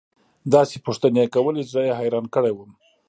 [0.53, 2.71] داسې پوښتنې يې كولې چې زه يې حيران كړى وم.